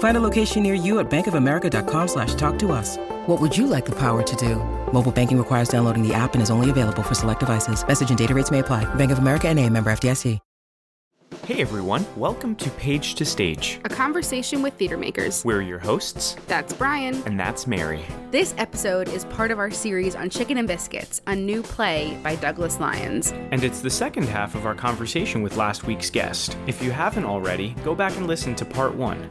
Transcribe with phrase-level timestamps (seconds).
[0.00, 2.98] Find a location near you at bankofamerica.com slash talk to us.
[3.26, 4.56] What would you like the power to do?
[4.92, 7.86] Mobile banking requires downloading the app and is only available for select devices.
[7.86, 8.92] Message and data rates may apply.
[8.96, 10.38] Bank of America and a member FDIC.
[11.46, 13.80] Hey everyone, welcome to Page to Stage.
[13.84, 15.44] A conversation with theater makers.
[15.44, 17.22] We're your hosts, That's Brian.
[17.24, 18.04] and that's Mary.
[18.30, 22.36] This episode is part of our series on Chicken and Biscuits, a new play by
[22.36, 23.32] Douglas Lyons.
[23.52, 26.56] And it's the second half of our conversation with last week's guest.
[26.66, 29.30] If you haven't already, go back and listen to part one.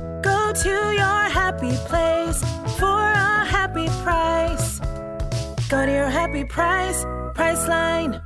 [0.51, 2.43] Go to your happy place
[2.77, 4.79] for a happy price.
[5.69, 8.21] Go to your happy price, Priceline.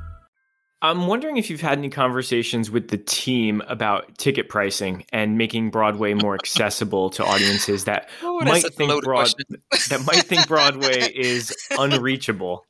[0.82, 5.70] I'm wondering if you've had any conversations with the team about ticket pricing and making
[5.70, 9.32] Broadway more accessible to audiences that Oh, might think Broad
[9.90, 12.66] that might think Broadway is unreachable.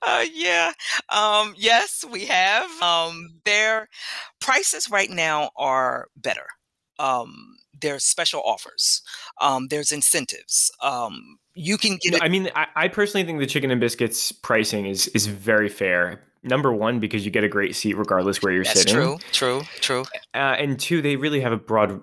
[0.00, 0.72] Uh, yeah.
[1.10, 2.70] Um, yes, we have.
[2.80, 3.90] Um, their
[4.40, 6.46] prices right now are better.
[7.00, 9.02] Um, there's special offers.
[9.40, 10.70] Um, there's incentives.
[10.82, 12.22] Um, you can get it.
[12.22, 16.22] I mean, I, I personally think the chicken and biscuits pricing is is very fair.
[16.42, 18.94] Number one, because you get a great seat regardless where you're That's sitting.
[18.94, 19.18] true.
[19.32, 19.62] True.
[19.80, 20.04] True.
[20.34, 22.00] Uh, and two, they really have a broad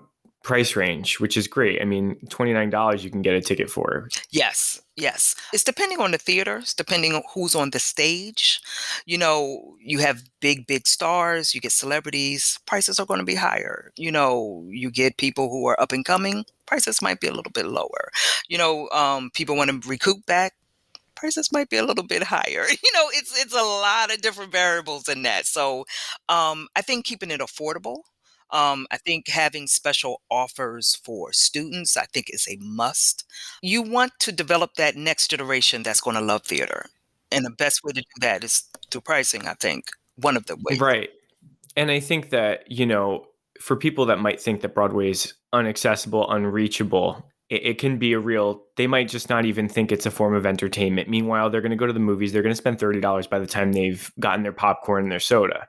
[0.48, 1.78] price range, which is great.
[1.82, 4.08] I mean, twenty nine dollars you can get a ticket for.
[4.30, 5.34] Yes, yes.
[5.52, 8.62] It's depending on the theaters, depending on who's on the stage.
[9.04, 13.34] You know, you have big, big stars, you get celebrities, prices are going to be
[13.34, 13.92] higher.
[13.96, 17.52] You know, you get people who are up and coming, prices might be a little
[17.52, 18.10] bit lower.
[18.48, 20.54] You know, um, people want to recoup back.
[21.14, 22.64] Prices might be a little bit higher.
[22.84, 25.44] You know, it's it's a lot of different variables in that.
[25.44, 25.84] So,
[26.30, 28.04] um, I think keeping it affordable
[28.50, 33.24] um, I think having special offers for students, I think, is a must.
[33.62, 36.86] You want to develop that next generation that's going to love theater.
[37.30, 39.90] And the best way to do that is through pricing, I think.
[40.16, 40.80] One of the ways.
[40.80, 41.10] Right.
[41.76, 43.26] And I think that, you know,
[43.60, 48.18] for people that might think that Broadway is unaccessible, unreachable, it, it can be a
[48.18, 51.08] real, they might just not even think it's a form of entertainment.
[51.08, 53.46] Meanwhile, they're going to go to the movies, they're going to spend $30 by the
[53.46, 55.68] time they've gotten their popcorn and their soda.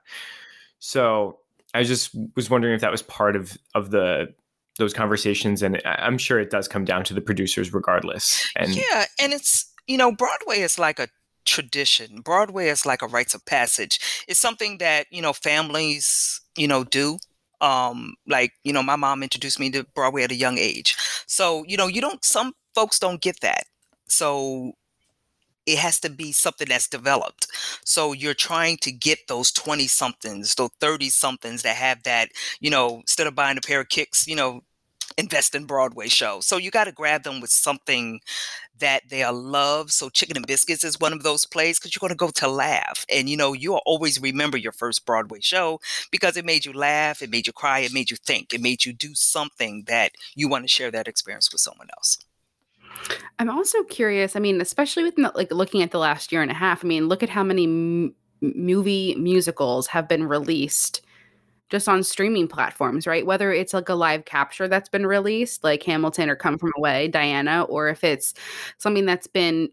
[0.79, 1.39] So
[1.73, 4.33] I just was wondering if that was part of, of the,
[4.77, 5.61] those conversations.
[5.61, 8.47] And I'm sure it does come down to the producers regardless.
[8.55, 9.05] And yeah.
[9.21, 11.09] And it's, you know, Broadway is like a
[11.45, 12.21] tradition.
[12.21, 13.99] Broadway is like a rites of passage.
[14.27, 17.17] It's something that, you know, families, you know, do.
[17.61, 20.95] Um, like, you know, my mom introduced me to Broadway at a young age.
[21.27, 23.63] So, you know, you don't, some folks don't get that.
[24.07, 24.73] So
[25.69, 27.47] it has to be something that's developed.
[27.85, 32.69] So you're trying to get those 20 somethings, those 30 somethings that have that, you
[32.69, 34.61] know, instead of buying a pair of kicks, you know,
[35.17, 36.39] invest in Broadway show.
[36.39, 38.21] So you got to grab them with something
[38.79, 39.91] that they love.
[39.91, 42.47] So Chicken and Biscuits is one of those plays because you're going to go to
[42.47, 43.05] laugh.
[43.13, 45.79] And, you know, you'll always remember your first Broadway show
[46.11, 48.85] because it made you laugh, it made you cry, it made you think, it made
[48.85, 52.17] you do something that you want to share that experience with someone else.
[53.39, 54.35] I'm also curious.
[54.35, 56.83] I mean, especially with like looking at the last year and a half.
[56.83, 61.01] I mean, look at how many m- movie musicals have been released
[61.69, 63.25] just on streaming platforms, right?
[63.25, 67.07] Whether it's like a live capture that's been released, like Hamilton or Come From Away,
[67.07, 68.33] Diana, or if it's
[68.77, 69.69] something that's been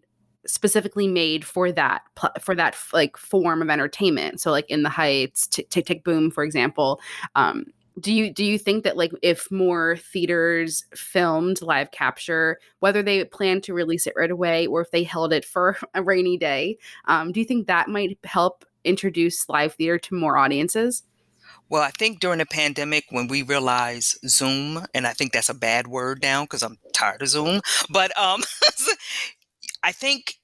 [0.46, 2.02] specifically made for that
[2.40, 4.40] for that like form of entertainment.
[4.40, 7.00] So like in the Heights, Tick Tick Boom, for example.
[7.34, 7.64] Um,
[7.98, 13.24] do you do you think that like if more theaters filmed live capture, whether they
[13.24, 16.78] plan to release it right away or if they held it for a rainy day,
[17.06, 21.02] um, do you think that might help introduce live theater to more audiences?
[21.68, 25.54] Well, I think during the pandemic, when we realized Zoom, and I think that's a
[25.54, 27.60] bad word now because I'm tired of Zoom,
[27.90, 28.42] but um,
[29.82, 30.36] I think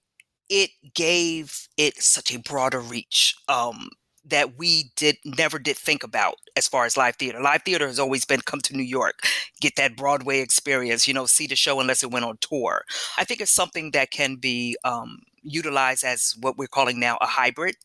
[0.48, 3.88] it gave it such a broader reach um,
[4.24, 7.40] that we did never did think about as far as live theater.
[7.40, 9.26] Live theater has always been come to New York,
[9.60, 12.84] get that Broadway experience, you know, see the show unless it went on tour.
[13.18, 17.26] I think it's something that can be um, utilized as what we're calling now a
[17.26, 17.76] hybrid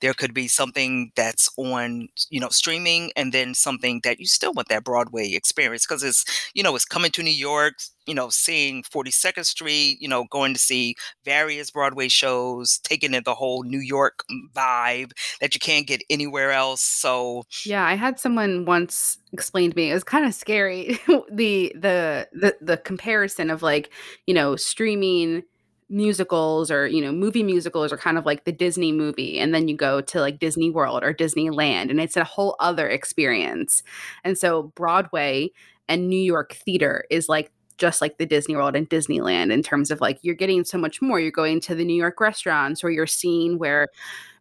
[0.00, 4.52] there could be something that's on you know streaming and then something that you still
[4.52, 7.74] want that broadway experience because it's you know it's coming to new york
[8.06, 10.94] you know seeing 42nd street you know going to see
[11.24, 16.02] various broadway shows taking in the whole new york mm, vibe that you can't get
[16.10, 19.90] anywhere else so Yeah, I had someone once explain to me.
[19.90, 20.98] It was kind of scary
[21.30, 23.90] the the the the comparison of like,
[24.26, 25.42] you know, streaming
[25.88, 29.68] musicals or, you know, movie musicals are kind of like the Disney movie and then
[29.68, 33.82] you go to like Disney World or Disneyland and it's a whole other experience.
[34.24, 35.50] And so Broadway
[35.88, 39.90] and New York theater is like just like the Disney World and Disneyland in terms
[39.90, 41.20] of like you're getting so much more.
[41.20, 43.88] You're going to the New York restaurants or you're seeing where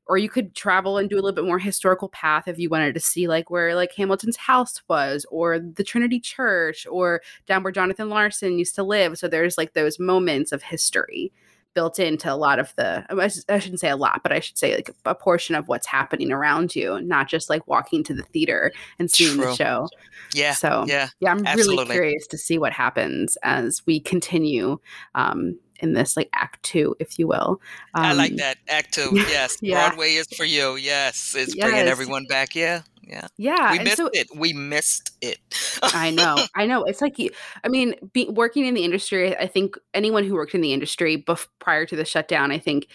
[0.07, 2.93] or you could travel and do a little bit more historical path if you wanted
[2.93, 7.71] to see like where like Hamilton's house was or the Trinity Church or down where
[7.71, 9.17] Jonathan Larson used to live.
[9.17, 11.31] So there's like those moments of history
[11.73, 13.05] built into a lot of the
[13.49, 16.31] I shouldn't say a lot, but I should say like a portion of what's happening
[16.31, 19.47] around you, not just like walking to the theater and seeing True.
[19.47, 19.89] the show.
[20.33, 24.79] yeah So yeah yeah, I'm really curious to see what happens as we continue
[25.15, 27.61] um, in this like act two, if you will.
[27.93, 29.87] i like Um, that act two yes yeah.
[29.87, 34.09] broadway is for you yes it's bringing everyone back yeah yeah Yeah, we missed so
[34.13, 35.39] it we missed it
[35.83, 36.83] I know, I know.
[36.83, 37.29] It's like you.
[37.63, 41.21] I mean, be, working in the industry, I think anyone who worked in the industry
[41.21, 42.87] bef- prior to the shutdown, I think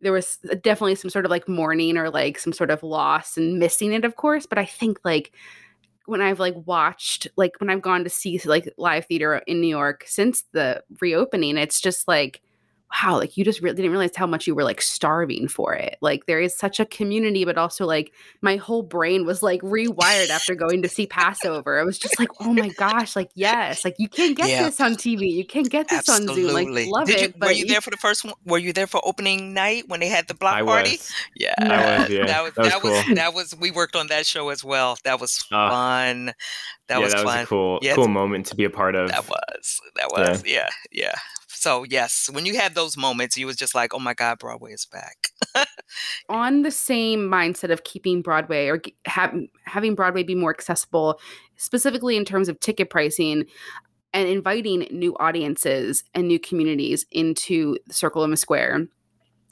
[0.00, 3.58] there was definitely some sort of like mourning or like some sort of loss and
[3.60, 4.46] missing it, of course.
[4.46, 5.32] But I think like
[6.06, 9.68] when I've like watched, like when I've gone to see like live theater in New
[9.68, 12.40] York since the reopening, it's just like.
[13.02, 15.96] Wow, like you just really didn't realize how much you were like starving for it.
[16.00, 18.12] Like there is such a community, but also like
[18.42, 21.80] my whole brain was like rewired after going to see Pass Over.
[21.80, 24.64] I was just like, oh my gosh, like yes, like you can't get Yeah.
[24.64, 26.52] this on TV, you can't get this on Zoom.
[26.52, 28.86] Like love Did it, you, were you there for the first one were you there
[28.86, 31.12] for opening night when they had the block I party was.
[31.36, 32.26] yeah I was, yeah.
[32.26, 33.14] that was That was that was cool.
[33.14, 34.98] that was we worked on that show as well.
[35.04, 35.70] That was Ah.
[35.70, 36.34] fun.
[36.88, 39.08] That yeah, was that was a cool, Yeah, cool moment to be a part of.
[39.08, 41.14] That was that was yeah yeah.
[41.62, 44.72] So yes, when you had those moments, you was just like, oh my god, Broadway
[44.72, 45.28] is back.
[46.28, 49.32] on the same mindset of keeping Broadway or ha-
[49.64, 51.20] having Broadway be more accessible,
[51.54, 53.44] specifically in terms of ticket pricing
[54.12, 58.88] and inviting new audiences and new communities into the Circle in the Square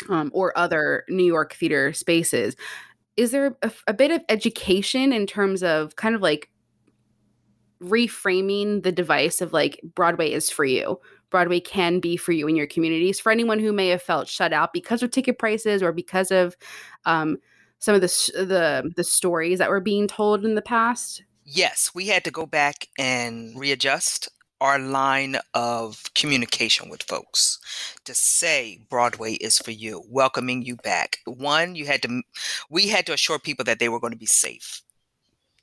[0.09, 2.57] um, or other New York theater spaces.
[3.17, 6.51] Is there a, a bit of education in terms of kind of like
[7.81, 10.99] reframing the device of like Broadway is for you?
[11.31, 13.21] Broadway can be for you in your communities.
[13.21, 16.57] For anyone who may have felt shut out because of ticket prices or because of
[17.05, 17.39] um,
[17.79, 21.23] some of the the the stories that were being told in the past.
[21.45, 24.29] Yes, we had to go back and readjust
[24.61, 27.59] our line of communication with folks
[28.05, 31.19] to say Broadway is for you, welcoming you back.
[31.25, 32.23] One, you had to
[32.69, 34.83] we had to assure people that they were going to be safe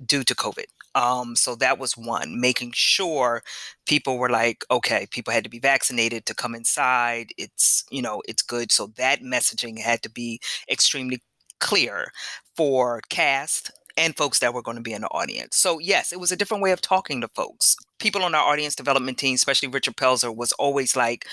[0.06, 0.66] due to COVID.
[0.96, 3.44] Um, so that was one, making sure
[3.86, 7.30] people were like, okay, people had to be vaccinated to come inside.
[7.38, 8.72] It's, you know, it's good.
[8.72, 10.40] So that messaging had to be
[10.70, 11.22] extremely
[11.60, 12.12] clear
[12.56, 15.58] for cast and folks that were going to be in the audience.
[15.58, 17.76] So yes, it was a different way of talking to folks.
[18.00, 21.26] People on our audience development team, especially Richard Pelzer, was always like,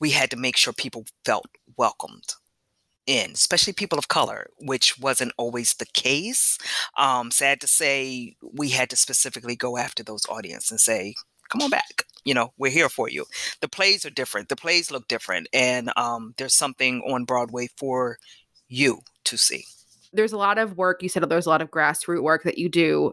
[0.00, 1.46] we had to make sure people felt
[1.76, 2.34] welcomed
[3.06, 6.58] in, especially people of color, which wasn't always the case.
[6.96, 11.14] Um, sad to say, we had to specifically go after those audience and say,
[11.48, 12.04] come on back.
[12.24, 13.24] You know, we're here for you.
[13.60, 14.48] The plays are different.
[14.48, 15.48] The plays look different.
[15.52, 18.18] And um, there's something on Broadway for
[18.68, 19.64] you to see.
[20.12, 21.02] There's a lot of work.
[21.02, 23.12] You said there's a lot of grassroots work that you do.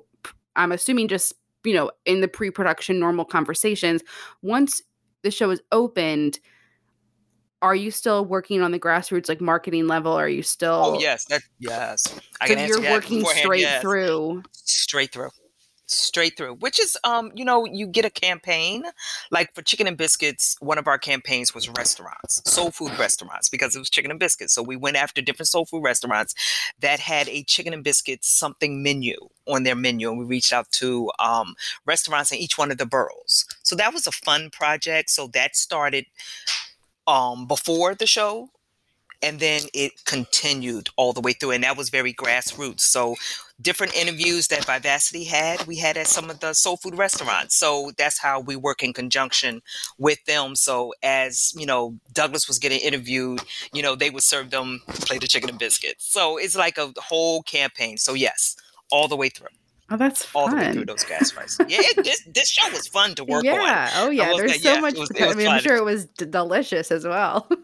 [0.55, 4.01] I'm assuming just you know in the pre-production normal conversations.
[4.41, 4.81] Once
[5.23, 6.39] the show is opened,
[7.61, 10.13] are you still working on the grassroots like marketing level?
[10.13, 10.95] Are you still?
[10.95, 11.25] Oh, yes.
[11.25, 12.05] That, yes.
[12.41, 13.81] I So you're working straight yes.
[13.81, 14.43] through.
[14.53, 15.29] straight through
[15.91, 18.83] straight through which is um you know you get a campaign
[19.31, 23.75] like for chicken and biscuits one of our campaigns was restaurants soul food restaurants because
[23.75, 26.35] it was chicken and biscuits so we went after different soul food restaurants
[26.79, 29.15] that had a chicken and biscuits something menu
[29.47, 31.55] on their menu and we reached out to um
[31.87, 35.55] restaurants in each one of the boroughs so that was a fun project so that
[35.55, 36.05] started
[37.09, 38.49] um before the show
[39.21, 42.81] and then it continued all the way through and that was very grassroots.
[42.81, 43.15] So
[43.61, 47.55] different interviews that vivacity had we had at some of the soul food restaurants.
[47.55, 49.61] So that's how we work in conjunction
[49.97, 50.55] with them.
[50.55, 53.41] So as you know douglas was getting interviewed
[53.73, 56.05] you know they would serve them plate of chicken and biscuits.
[56.11, 57.97] So it's like a whole campaign.
[57.97, 58.55] So yes
[58.91, 59.49] all the way through
[59.91, 60.59] Oh, that's all fun.
[60.59, 63.43] the way through those gas prices yeah it, this, this show was fun to work
[63.43, 63.91] on oh, Yeah.
[63.95, 64.33] Oh, yeah.
[64.35, 64.95] There's say, so yes, much.
[64.97, 67.49] was- I mean, I'm sure it was d- delicious as well.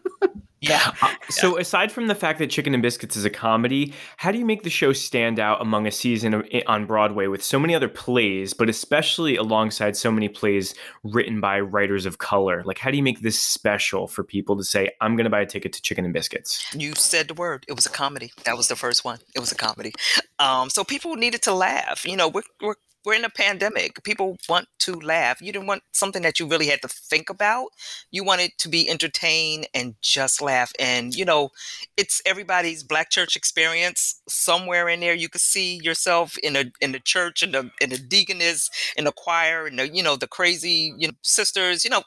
[0.68, 0.92] Yeah.
[1.02, 4.38] Uh, so aside from the fact that Chicken and Biscuits is a comedy, how do
[4.38, 7.74] you make the show stand out among a season of, on Broadway with so many
[7.74, 12.62] other plays, but especially alongside so many plays written by writers of color?
[12.64, 15.40] Like, how do you make this special for people to say, "I'm going to buy
[15.40, 16.64] a ticket to Chicken and Biscuits"?
[16.74, 17.64] You said the word.
[17.68, 18.32] It was a comedy.
[18.44, 19.18] That was the first one.
[19.34, 19.92] It was a comedy.
[20.38, 22.06] Um, so people needed to laugh.
[22.06, 24.02] You know, we're, we're we're in a pandemic.
[24.02, 25.40] People want to laugh.
[25.40, 27.68] You didn't want something that you really had to think about.
[28.10, 30.72] You wanted to be entertained and just laugh.
[30.80, 31.50] And you know,
[31.96, 34.20] it's everybody's black church experience.
[34.28, 37.90] Somewhere in there, you could see yourself in a in the church, in the in
[37.90, 41.84] the deaconess, in the choir, and the you know the crazy you know sisters.
[41.84, 42.02] You know,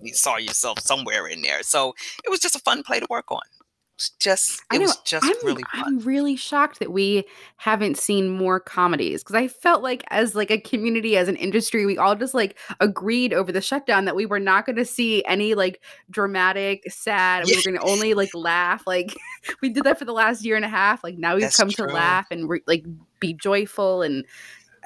[0.00, 1.62] you saw yourself somewhere in there.
[1.62, 3.42] So it was just a fun play to work on
[4.20, 5.82] just it know, was just I'm, really fun.
[5.84, 7.24] I'm really shocked that we
[7.56, 11.84] haven't seen more comedies because I felt like as like a community, as an industry,
[11.84, 15.24] we all just like agreed over the shutdown that we were not going to see
[15.24, 17.44] any like dramatic, sad.
[17.46, 17.58] We Yeah.
[17.58, 18.86] were going to only like laugh.
[18.86, 19.16] Like
[19.62, 21.02] we did that for the last year and a half.
[21.02, 21.88] Like now we've That's come true.
[21.88, 22.84] to laugh and re- like
[23.20, 24.24] be joyful and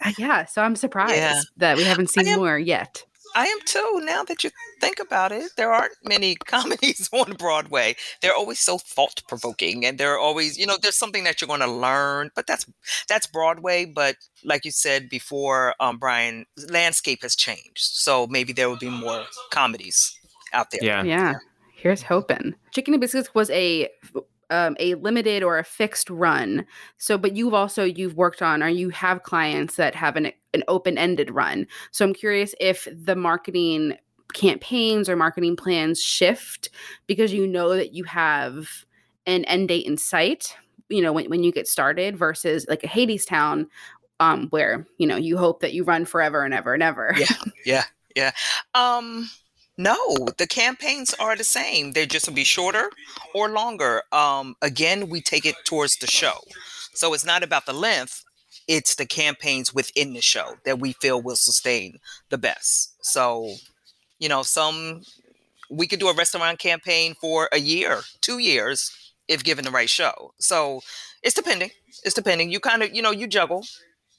[0.05, 0.47] uh, yeah.
[0.47, 3.05] So I'm surprised that we haven't seen am- more yet.
[3.35, 4.01] I am too.
[4.05, 7.97] Now that you think about it, there aren't many comedies on Broadway.
[8.21, 11.61] They're always so thought provoking, and they're always, you know, there's something that you're going
[11.61, 12.31] to learn.
[12.35, 12.67] But that's
[13.09, 13.85] that's Broadway.
[13.85, 18.91] But like you said before, um, Brian, landscape has changed, so maybe there will be
[18.91, 20.17] more comedies
[20.53, 20.81] out there.
[20.83, 21.03] Yeah.
[21.03, 21.35] Yeah.
[21.75, 22.55] Here's hoping.
[22.71, 23.89] Chicken and Biscuits was a
[24.51, 26.67] um, a limited or a fixed run.
[26.99, 30.63] So, but you've also you've worked on or you have clients that have an an
[30.69, 31.67] open ended run.
[31.91, 33.95] So, I'm curious if the marketing
[34.33, 36.71] campaigns or marketing plans shift
[37.07, 38.69] because you know that you have
[39.27, 40.57] an end date in sight.
[40.89, 43.67] You know when when you get started versus like a Hadestown.
[44.21, 47.13] Um, where you know you hope that you run forever and ever and ever.
[47.17, 47.27] Yeah.
[47.65, 48.31] Yeah, yeah.
[48.75, 49.31] Um,
[49.79, 49.97] no,
[50.37, 51.93] the campaigns are the same.
[51.93, 52.91] They just will be shorter
[53.35, 54.03] or longer.
[54.13, 56.39] Um, again, we take it towards the show,
[56.93, 58.25] so it's not about the length.
[58.69, 61.99] It's the campaigns within the show that we feel will sustain
[62.31, 62.95] the best.
[63.05, 63.55] So,
[64.19, 65.03] you know, some
[65.71, 69.89] we could do a restaurant campaign for a year, two years, if given the right
[69.89, 70.35] show.
[70.39, 70.83] So
[71.23, 71.71] it's depending.
[72.05, 72.51] It's depending.
[72.51, 73.65] You kind of, you know, you juggle.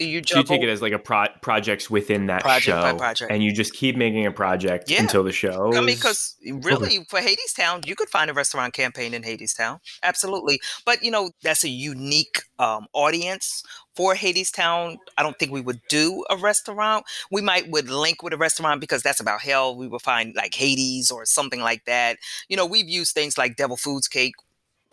[0.05, 3.31] You So you take it as like a pro- projects within that Project show, project.
[3.31, 5.01] and you just keep making a project Yeah.
[5.01, 5.73] until the show.
[5.73, 9.79] I mean, because really, for Hadestown, you could find a restaurant campaign in Hadestown.
[10.03, 10.59] Absolutely.
[10.85, 13.63] But, you know, that's a unique um, audience
[13.95, 14.97] for Hadestown.
[15.17, 17.05] I don't think we would do a restaurant.
[17.31, 19.75] We might would link with a restaurant because that's about hell.
[19.75, 22.17] We would find like Hades or something like that.
[22.47, 24.33] You know, we've used things like Devil Foods Cake.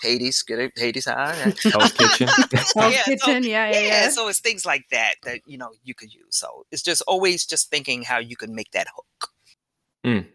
[0.02, 0.72] Hades, get it?
[0.76, 1.34] Hades High.
[1.62, 2.28] Hell's Kitchen.
[2.52, 4.08] Hell's Yeah, so- Kitchen, yeah, yeah, yeah, yeah.
[4.08, 6.24] so it's things like that that you know you could use.
[6.36, 10.26] So it's just always just thinking how you can make that hook.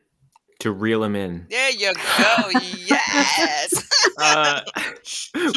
[0.60, 1.45] to reel them in.
[1.50, 2.60] There you go.
[2.86, 3.91] yes.
[4.17, 4.62] Uh,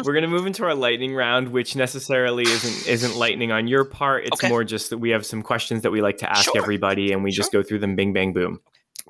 [0.03, 4.25] we're gonna move into our lightning round, which necessarily isn't isn't lightning on your part.
[4.25, 4.49] It's Okay.
[4.49, 6.57] more just that we have some questions that we like to ask Sure.
[6.57, 7.95] everybody, and we just go through them.
[7.95, 8.59] Bing, bang, boom.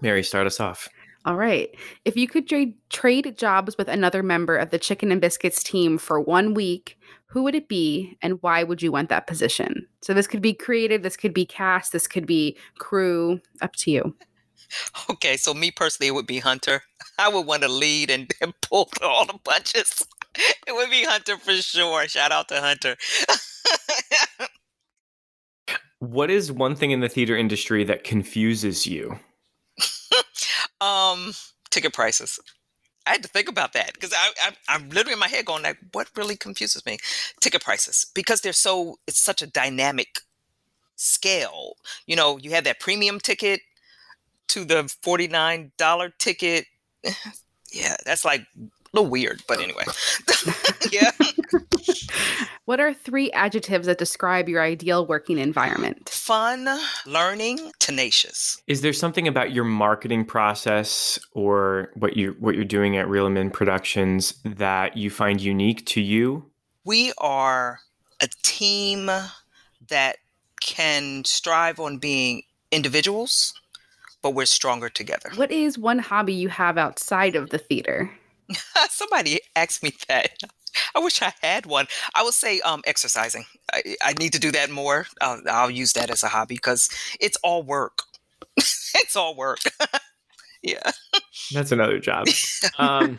[0.01, 0.87] Mary, start us off.
[1.29, 1.69] All right.
[2.05, 5.99] If you could trade trade jobs with another member of the Chicken and Biscuits team
[5.99, 9.85] for one week, who would it be and why would you want that position?
[10.01, 13.91] So this could be creative, this could be cast, this could be crew, up to
[13.91, 14.15] you.
[15.09, 16.83] Okay, so me personally, it would be Hunter.
[17.17, 20.05] I would want to lead and, and pull all the punches.
[20.67, 22.07] It would be Hunter for sure.
[22.07, 22.95] Shout out to Hunter.
[25.99, 29.19] What is one thing in the theater industry that confuses you?
[31.27, 31.33] Um,
[31.69, 32.39] ticket prices.
[33.07, 35.63] I had to think about that because I, I I'm literally in my head going
[35.63, 36.97] like, what really confuses me?
[37.41, 40.19] Ticket prices because they're so it's such a dynamic
[40.95, 41.73] scale.
[42.07, 43.61] You know, you have that premium ticket
[44.49, 46.65] to the forty nine dollar ticket.
[47.71, 48.47] Yeah, that's like
[48.93, 49.83] a little weird, but anyway.
[50.91, 51.11] yeah.
[52.65, 56.09] What are three adjectives that describe your ideal working environment?
[56.09, 56.69] Fun,
[57.05, 58.61] learning, tenacious.
[58.67, 63.25] Is there something about your marketing process or what you what you're doing at Reel
[63.25, 66.49] 'Em In Productions that you find unique to you?
[66.89, 67.79] we are
[68.19, 69.11] a team
[69.89, 70.17] that
[70.59, 72.41] can strive on being
[72.71, 73.53] individuals,
[74.23, 75.29] but we're stronger together.
[75.35, 78.11] What is one hobby you have outside of the theater?
[78.89, 80.31] Somebody asked me that.
[80.95, 81.87] I wish I had one.
[82.15, 83.45] I would say um, exercising.
[83.73, 85.07] I, I need to do that more.
[85.21, 86.89] I'll, I'll use that as a hobby because
[87.19, 88.03] it's all work.
[88.57, 89.59] it's all work.
[90.61, 90.91] yeah.
[91.51, 92.27] That's another job.
[92.77, 93.17] Um,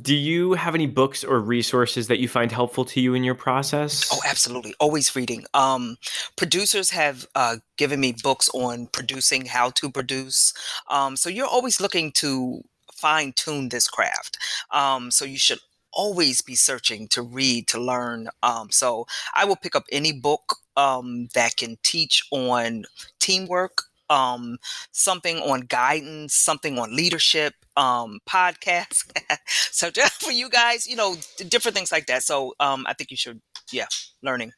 [0.00, 3.34] do you have any books or resources that you find helpful to you in your
[3.34, 4.08] process?
[4.12, 4.74] Oh, absolutely.
[4.78, 5.44] Always reading.
[5.54, 5.96] Um,
[6.36, 10.52] producers have uh, given me books on producing, how to produce.
[10.88, 12.62] Um, so you're always looking to
[13.02, 14.38] fine tune this craft.
[14.70, 15.58] Um, so you should
[15.92, 18.28] always be searching to read, to learn.
[18.42, 22.84] Um, so I will pick up any book um, that can teach on
[23.18, 24.56] teamwork, um,
[24.92, 29.04] something on guidance, something on leadership, um, podcasts.
[29.50, 31.16] so just for you guys, you know,
[31.48, 32.22] different things like that.
[32.22, 33.40] So um, I think you should,
[33.72, 33.86] yeah,
[34.22, 34.52] learning.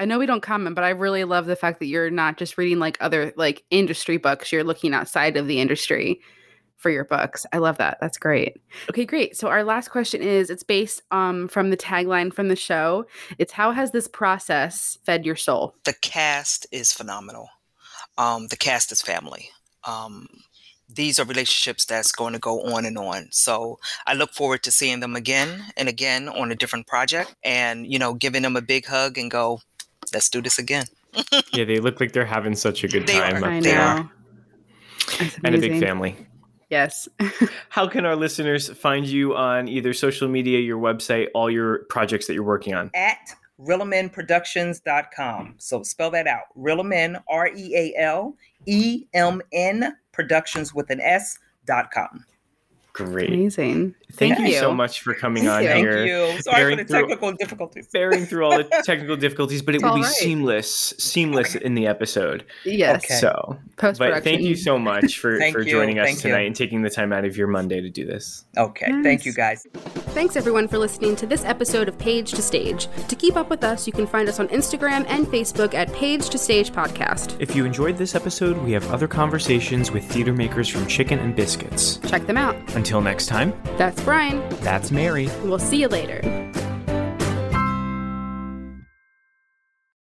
[0.00, 2.56] I know we don't comment, but I really love the fact that you're not just
[2.56, 4.52] reading like other like industry books.
[4.52, 6.20] You're looking outside of the industry
[6.78, 7.44] for your books.
[7.52, 7.98] I love that.
[8.00, 8.56] That's great.
[8.88, 9.36] Okay, great.
[9.36, 13.04] So our last question is it's based um from the tagline from the show.
[13.38, 15.74] It's how has this process fed your soul?
[15.84, 17.48] The cast is phenomenal.
[18.16, 19.50] Um, the cast is family.
[19.84, 20.26] Um,
[20.88, 23.28] these are relationships that's going to go on and on.
[23.30, 27.86] So I look forward to seeing them again and again on a different project and,
[27.86, 29.60] you know, giving them a big hug and go,
[30.12, 30.86] let's do this again.
[31.52, 33.46] yeah, they look like they're having such a good They time are.
[33.48, 33.80] up I there.
[33.80, 34.10] are.
[35.44, 36.16] And a big family.
[36.70, 37.08] Yes.
[37.70, 42.26] How can our listeners find you on either social media, your website, all your projects
[42.26, 42.90] that you're working on?
[42.94, 45.54] At realaminproductions.com.
[45.58, 46.44] So spell that out.
[46.56, 52.24] Rillaman, R E A L E M N productions with an S dot com.
[53.04, 53.28] Great.
[53.30, 53.94] amazing.
[54.12, 55.68] Thank, Thank you so much for coming Thank on you.
[55.68, 56.06] Thank here.
[56.34, 56.40] you.
[56.42, 57.88] Sorry bearing for the through- technical difficulties.
[57.92, 60.10] Bearing through all the technical difficulties, but it will be right.
[60.10, 62.44] seamless, seamless in the episode.
[62.64, 63.04] Yes.
[63.04, 63.14] Okay.
[63.14, 65.70] So, but thank you so much for, Thank for you.
[65.70, 66.22] joining us Thank you.
[66.30, 68.44] tonight and taking the time out of your Monday to do this.
[68.56, 68.90] Okay.
[69.02, 69.66] Thank you guys.
[70.14, 72.88] Thanks everyone for listening to this episode of Page to Stage.
[73.08, 76.28] To keep up with us, you can find us on Instagram and Facebook at Page
[76.30, 77.36] to Stage Podcast.
[77.40, 81.36] If you enjoyed this episode, we have other conversations with theater makers from Chicken and
[81.36, 81.98] Biscuits.
[82.08, 82.56] Check them out.
[82.88, 84.42] Until next time, That's Brian.
[84.62, 85.28] that's Mary.
[85.44, 86.22] We'll see you later.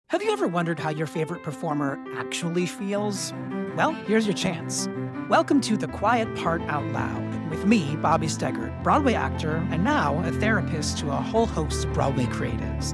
[0.08, 3.34] Have you ever wondered how your favorite performer actually feels?
[3.76, 4.88] Well, here's your chance.
[5.28, 10.24] Welcome to The Quiet Part Out Loud with me, Bobby Steggert, Broadway actor and now
[10.24, 12.94] a therapist to a whole host of Broadway creatives.